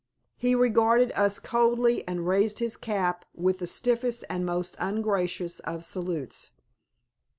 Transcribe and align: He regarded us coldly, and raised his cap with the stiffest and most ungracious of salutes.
He 0.35 0.55
regarded 0.55 1.11
us 1.11 1.37
coldly, 1.37 2.03
and 2.07 2.27
raised 2.27 2.57
his 2.57 2.75
cap 2.75 3.23
with 3.35 3.59
the 3.59 3.67
stiffest 3.67 4.23
and 4.31 4.43
most 4.43 4.75
ungracious 4.79 5.59
of 5.59 5.85
salutes. 5.85 6.53